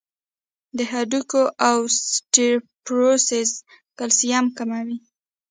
[0.77, 3.49] د هډوکو اوسټيوپوروسس
[3.97, 4.97] کلسیم کموي.